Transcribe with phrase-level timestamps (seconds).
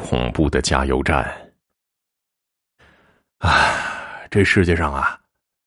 [0.00, 1.22] 恐怖的加油站。
[3.38, 5.20] 啊，这世界上啊，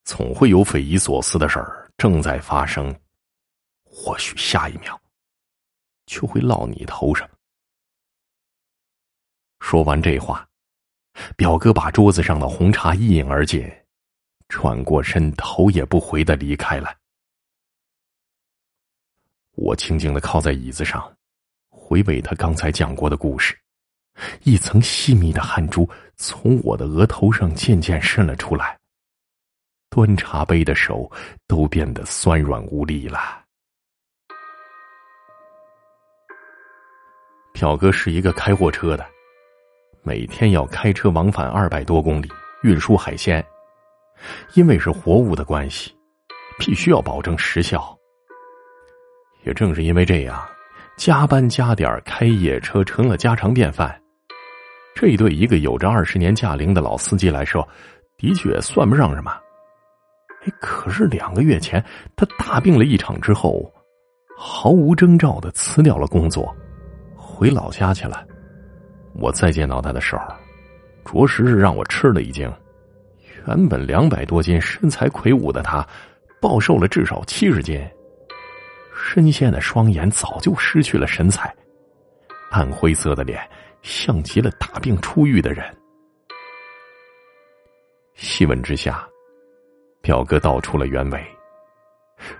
[0.04, 2.94] 总会有匪夷所思的事儿正在发生，
[3.84, 5.00] 或许下一秒
[6.06, 7.28] 就会落你头上。
[9.60, 10.46] 说完这话，
[11.36, 13.66] 表哥把桌子上的红茶一饮而尽，
[14.48, 16.94] 转过身，头也不回的离开了。
[19.52, 21.16] 我静静的靠在椅子上，
[21.70, 23.56] 回味他刚才讲过的故事。
[24.44, 28.78] 一层细密的汗珠从我的额头上渐渐渗了出来，
[29.90, 31.10] 端茶杯的手
[31.46, 33.42] 都变得酸软无力了。
[37.52, 39.06] 表哥是一个开货车的，
[40.02, 42.28] 每天要开车往返二百多公里
[42.62, 43.44] 运输海鲜，
[44.54, 45.96] 因为是活物的关系，
[46.58, 47.96] 必须要保证时效。
[49.44, 50.44] 也正是因为这样，
[50.96, 54.00] 加班加点开夜车成了家常便饭。
[54.94, 57.66] 这对一个有着二十年驾龄的老司机来说，
[58.16, 59.30] 的确算不上什么。
[60.44, 61.84] 哎，可是两个月前
[62.16, 63.72] 他大病了一场之后，
[64.36, 66.54] 毫无征兆的辞掉了工作，
[67.16, 68.24] 回老家去了。
[69.14, 70.22] 我再见到他的时候，
[71.02, 72.50] 着实是让我吃了一惊。
[73.46, 75.86] 原本两百多斤、身材魁梧的他，
[76.40, 77.80] 暴瘦了至少七十斤。
[78.96, 81.54] 深陷的双眼早就失去了神采，
[82.50, 83.40] 暗灰色的脸
[83.84, 85.64] 像极了大病初愈的人。
[88.14, 89.06] 细问之下，
[90.00, 91.24] 表哥道出了原委。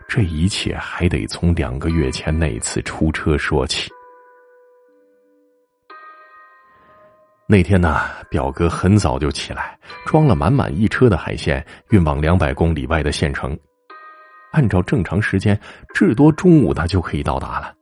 [0.08, 3.92] 这一切还得从两个月前那次出车说起。
[7.46, 8.00] 那天呢，
[8.30, 13.56] 表哥很早就起来，装了满满一车的海鲜，运往两百公里外的县城。
[14.52, 15.60] 按照正常时间，
[15.92, 17.74] 至多中午他就可以到达了。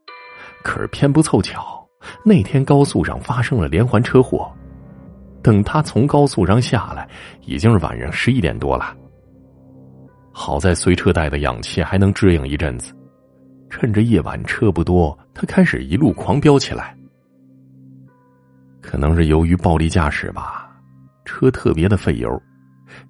[0.65, 1.82] 可是偏不凑巧，
[2.25, 4.51] 那天高速上发生了连环车祸。
[5.43, 7.09] 等他从高速上下来，
[7.45, 8.97] 已经是晚上十一点多了。
[10.33, 12.95] 好在随车带的氧气还能支应一阵子。
[13.69, 16.95] 趁着夜晚车不多，他开始一路狂飙起来。
[18.81, 20.71] 可能是由于暴力驾驶吧，
[21.25, 22.31] 车特别的费油。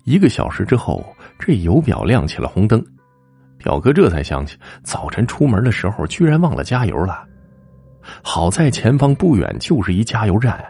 [0.05, 1.05] 一个小时之后，
[1.39, 2.83] 这油表亮起了红灯。
[3.59, 7.27] 表哥这才想起，早晨出门的时候居然忘了加油了。
[8.23, 10.65] 好在前方不远就是一加油站，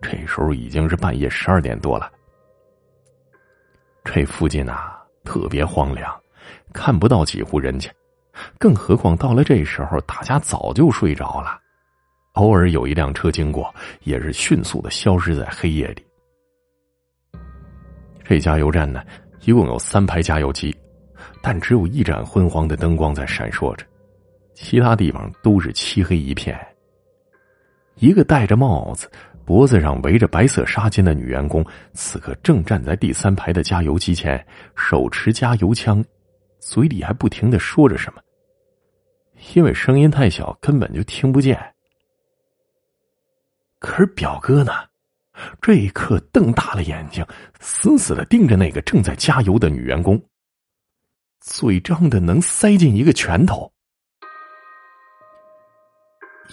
[0.00, 2.10] 这时候已经是半夜十二点多了。
[4.04, 6.14] 这附近啊特别荒凉，
[6.72, 7.90] 看不到几户人家，
[8.58, 11.58] 更何况到了这时候，大家早就睡着了。
[12.34, 13.74] 偶尔有一辆车经过，
[14.04, 16.06] 也是迅速的消失在黑夜里。
[18.24, 19.02] 这加油站呢，
[19.40, 20.74] 一共有三排加油机。
[21.42, 23.84] 但只有一盏昏黄的灯光在闪烁着，
[24.60, 26.58] 其他地方都是漆黑一片。
[27.94, 29.08] 一个戴着帽子、
[29.44, 36.04] 脖子上围着白色纱巾的女员工，此刻正站在第三排的加油机前，手持加油枪，
[36.58, 38.20] 嘴里还不停的说着什么。
[39.54, 41.56] 因为声音太小，根本就听不见。
[43.78, 44.72] 可是表哥呢？
[45.62, 47.24] 这一刻瞪大了眼睛，
[47.60, 50.20] 死死的盯着那个正在加油的女员工。
[51.40, 53.72] 嘴张的能塞进一个拳头，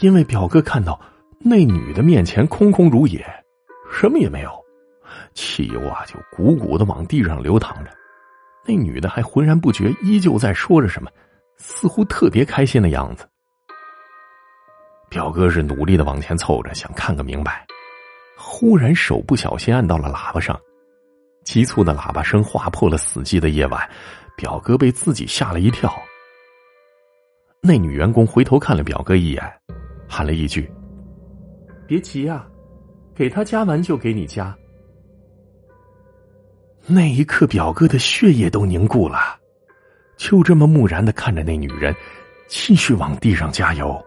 [0.02, 1.00] 因为表哥看到
[1.40, 3.26] 那女的面前空空如也，
[3.92, 4.52] 什么也没有，
[5.34, 7.92] 汽油啊就鼓鼓的往地上流淌着，
[8.66, 11.10] 那女的还浑然不觉，依旧在说着什么，
[11.58, 13.28] 似乎特别开心的样子。
[15.10, 17.66] 表哥是努力的往前凑着，想看个明白，
[18.38, 20.60] 忽然手不小心按到了喇叭上，
[21.46, 23.90] 急促的喇叭声划破了死寂的夜晚。
[24.36, 25.90] 表哥被自己吓了一跳。
[27.62, 29.42] 那女员工回头看了表哥一眼，
[30.08, 30.70] 喊了一句
[31.88, 32.48] ：“别急啊，
[33.14, 34.56] 给他加完就给你加。”
[36.88, 39.40] 那一刻，表哥的血液都凝固了，
[40.18, 41.96] 就这么木然的看着那女人，
[42.48, 44.00] 继续往地上加油。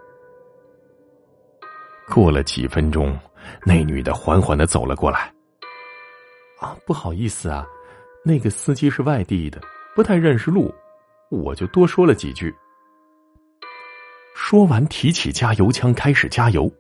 [2.09, 3.19] 过了几分钟，
[3.65, 5.33] 那女的缓缓的走了过来。
[6.61, 7.67] “啊，不好意思啊，
[8.25, 9.61] 那个司机是外地的。”
[9.97, 10.73] 不太认识路，
[11.29, 12.55] 我就多说了几句。
[14.41, 16.73] 说完，提起加油枪开始加油。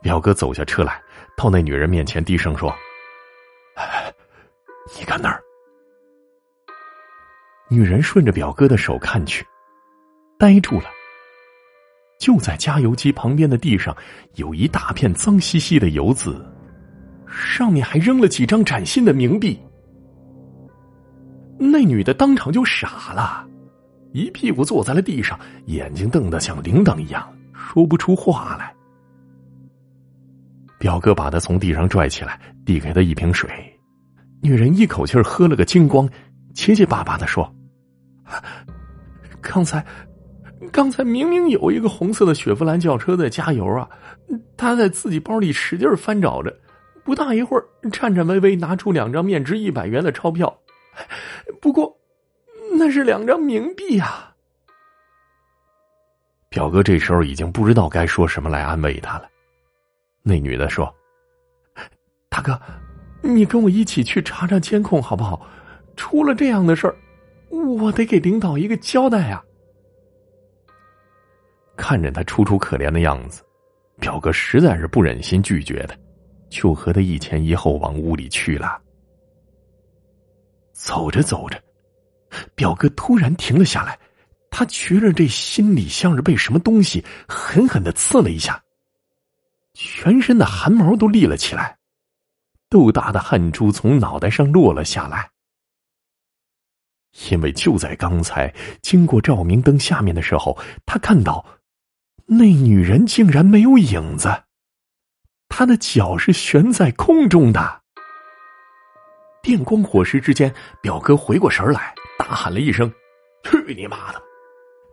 [0.00, 1.00] 表哥走下车来，
[1.36, 2.74] 到那女人面前低声说
[4.98, 5.40] ：“你看那儿。”
[7.68, 9.46] 女人顺着表哥的手看去，
[10.38, 10.86] 呆住了。
[12.18, 13.94] 就在加油机旁边的地上，
[14.36, 16.34] 有一大片脏兮兮的油渍，
[17.28, 19.60] 上面还扔了几张崭新的冥币。
[21.58, 23.46] 那女的当场就傻了，
[24.14, 28.72] 一屁股坐在了地上，眼睛瞪得像铃铛一样，说不出话来。
[30.78, 33.50] 表哥把他从地上拽起来，递给他一瓶水。
[34.40, 36.08] 女人一口气喝了个精光，
[36.54, 37.52] 结结巴巴的说
[39.42, 39.84] ：“刚才，
[40.70, 43.88] 刚才明明有一个红色的雪佛兰轿车在加油啊！
[44.56, 46.56] 他在自己包里使劲翻找着，
[47.04, 50.56] 不大一会儿，颤颤巍巍拿出两张面值一百元的钞票，
[51.60, 51.92] 不过
[52.76, 54.34] 那是两张冥币啊！”
[56.48, 59.28] 表哥这时候已经不知道该说什么来安慰他了。
[60.22, 60.92] 那女的说
[62.30, 62.60] ：“大哥。”
[63.26, 65.48] 你跟我一起去查查监控好不好？
[65.96, 66.94] 出了这样的事儿，
[67.48, 69.42] 我得给领导一个交代呀。
[71.74, 73.42] 看着他楚楚可怜的样子，
[73.98, 75.98] 表哥实在是不忍心拒绝的，
[76.50, 78.78] 就和他一前一后往屋里去了。
[80.72, 81.58] 走着走着，
[82.54, 83.98] 表哥突然停了下来，
[84.50, 88.62] 他觉着这心里像是被什么东西狠狠的刺了一下，
[89.74, 91.76] 全身的汗毛都立了起来。
[92.68, 95.30] 豆大的汗珠从脑袋上落了下来，
[97.30, 98.52] 因为就在刚才
[98.82, 101.44] 经过照明灯下面的时候，他看到
[102.26, 104.42] 那女人竟然没有影子，
[105.48, 107.82] 她的脚是悬在空中的。
[109.40, 112.92] 电光火石之间，表哥回过神来，大喊了一声
[113.44, 114.22] ：“去你妈的！”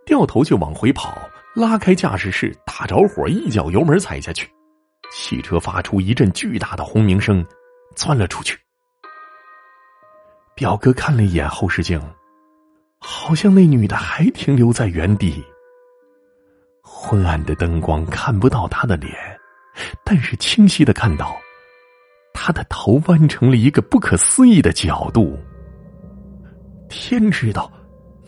[0.06, 1.18] 掉头就往回跑，
[1.56, 4.50] 拉开驾驶室，打着火，一脚油门踩下去，
[5.12, 7.46] 汽车发出一阵巨大的轰鸣声。
[7.94, 8.58] 窜了出去。
[10.56, 12.02] 表哥看了一眼后视镜，
[13.00, 15.44] 好像那女的还停留在原地。
[16.82, 19.14] 昏暗的灯光看不到她的脸，
[20.06, 21.36] 但是清晰的看到，
[22.34, 25.38] 她的头弯成了一个不可思议的角度。
[26.92, 27.72] 天知道，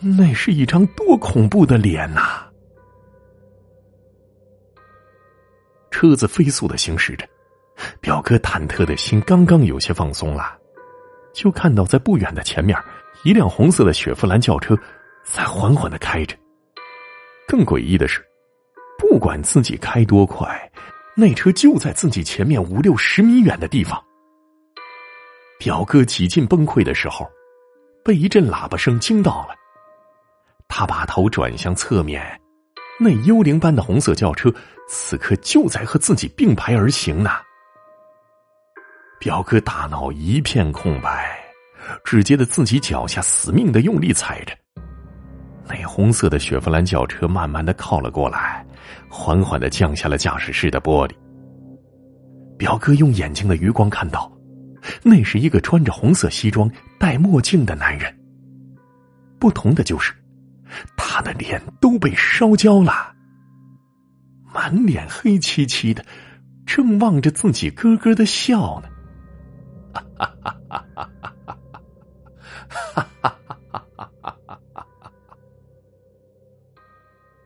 [0.00, 2.50] 那是一张多恐怖的脸呐！
[5.90, 7.28] 车子飞速的行驶着。
[8.00, 10.56] 表哥忐忑的心刚刚有些放松了，
[11.32, 12.78] 就看到在不远的前面，
[13.24, 14.76] 一辆红色的雪佛兰轿车
[15.24, 16.36] 在缓缓的开着。
[17.48, 18.24] 更诡异的是，
[18.96, 20.72] 不管自己开多快，
[21.16, 24.02] 那车就在自己前面五六十米远的地方。
[25.58, 27.28] 表哥几近崩溃的时候，
[28.04, 29.54] 被一阵喇叭声惊到了。
[30.68, 32.22] 他把头转向侧面，
[33.00, 34.52] 那幽灵般的红色轿车
[34.88, 37.30] 此刻就在和自己并排而行呢。
[39.18, 41.38] 表哥大脑一片空白，
[42.04, 44.54] 只觉得自己脚下死命的用力踩着。
[45.66, 48.66] 那红色的雪佛兰轿车慢慢的靠了过来，
[49.08, 51.14] 缓缓的降下了驾驶室的玻璃。
[52.58, 54.30] 表哥用眼睛的余光看到，
[55.02, 58.14] 那是一个穿着红色西装戴墨镜的男人。
[59.38, 60.14] 不同的就是
[60.96, 63.14] 他的脸都被烧焦了
[64.52, 66.02] 满脸黑漆漆的
[66.64, 68.88] 正望着自己咯咯的笑呢。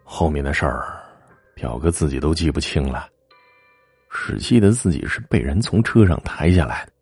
[0.05, 0.97] 后面的事儿
[1.55, 3.09] 表哥自己都记不清了
[4.09, 6.93] 只记得自己是被人从车上抬下来的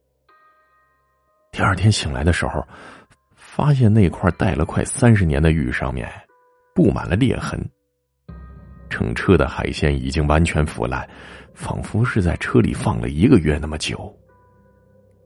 [1.57, 2.63] 第二天醒来的时候，
[3.35, 6.07] 发现那块戴了快三十年的玉上面
[6.75, 7.59] 布满了裂痕，
[8.91, 11.09] 整车的海鲜已经完全腐烂，
[11.55, 14.15] 仿佛是在车里放了一个月那么久。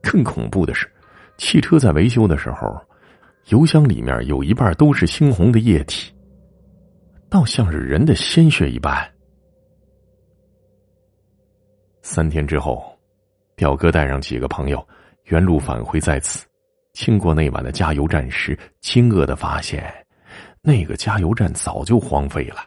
[0.01, 0.89] 更恐怖的是，
[1.37, 2.81] 汽车在维修的时候，
[3.47, 6.15] 油箱里面有一半都是猩红的液体，
[7.29, 9.05] 倒像是人的鲜血一般。
[12.03, 12.97] 三天之后，
[13.57, 14.87] 表哥带上几个朋友
[15.25, 16.47] 原路返回，在此
[16.93, 19.93] 经过那晚的加油站时，惊愕的发现，
[20.61, 22.67] 那个加油站早就荒废了，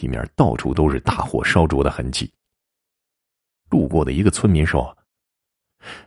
[0.00, 2.32] 里面到处都是大火烧灼的痕迹。
[3.70, 4.96] 路过的一个村民说。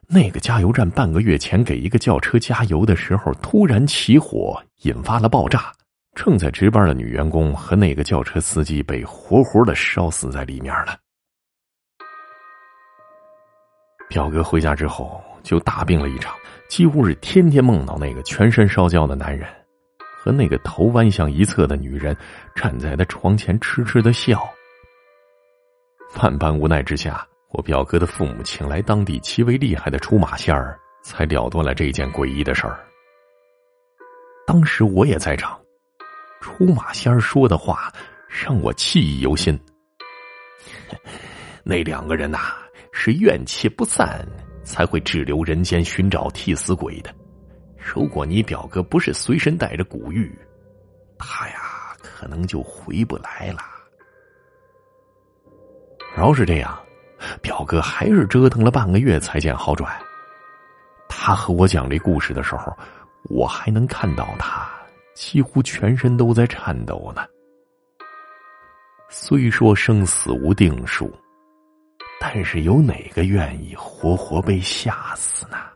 [0.07, 5.71] 那个加油站半个月前给一个轿车加油的时候，突然起火，引发了爆炸。
[6.15, 10.97] 正在值班的女员工和那个轿车司机被活活的烧死在里面了。
[14.09, 16.36] 表哥回家之后就大病了一场，
[16.67, 19.48] 几乎是天天梦到那个全身烧焦的男人
[20.17, 22.15] 和那个头弯向一侧的女人
[22.55, 24.48] 站在他床前痴痴的笑。
[26.22, 27.25] 万般无奈之下。
[27.51, 32.79] 我表哥的父母请来当地极为厉害的出马仙儿，才了断了这件诡异的事儿。
[34.46, 35.60] 当时我也在场，
[36.39, 37.91] 出马仙儿说的话
[38.27, 39.60] 让我记忆犹新。
[41.65, 42.53] 那两个人呐，
[42.91, 44.24] 是怨气不散，
[44.69, 47.11] 才会滞留人间寻找替死鬼的。
[47.75, 50.31] 如果你表哥不是随身带着古玉，
[51.17, 53.59] 他呀，可能就回不来了。
[56.15, 56.77] 饶是这样。
[57.41, 59.93] 表哥还是折腾了半个月才见好转。
[61.09, 62.71] 他和我讲这故事的时候，
[63.23, 64.69] 我还能看到他
[65.15, 67.25] 几乎全身都在颤抖呢。
[69.09, 71.13] 虽说生死无定数，
[72.19, 75.68] 但是有哪个愿意活活被吓死呢？